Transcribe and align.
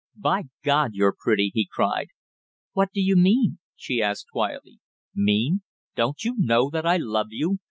"By 0.17 0.45
God, 0.63 0.95
you're 0.95 1.13
pretty!" 1.15 1.51
he 1.53 1.69
cried. 1.71 2.07
"What 2.73 2.89
do 2.91 2.99
you 2.99 3.15
mean?" 3.15 3.59
she 3.75 4.01
asked 4.01 4.31
quietly. 4.31 4.79
"Mean, 5.13 5.61
don't 5.95 6.23
you 6.23 6.33
know 6.39 6.71
that 6.71 6.87
I 6.87 6.97
love 6.97 7.27
you? 7.29 7.59